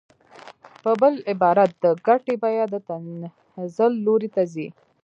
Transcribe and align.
په 0.83 0.91
بل 1.01 1.13
عبارت 1.31 1.71
د 1.83 1.85
ګټې 2.07 2.35
بیه 2.41 2.65
د 2.73 2.75
تنزل 2.87 3.93
لوري 4.05 4.29
ته 4.35 4.41
ځي 4.53 4.67